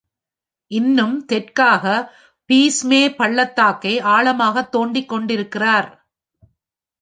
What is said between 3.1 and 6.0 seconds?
பள்ளத்தாக்கை ஆழமாக தோண்டிக்கொண்டிருக்கிறார்.